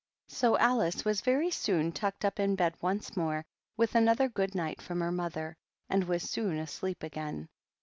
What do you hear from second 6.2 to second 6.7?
soon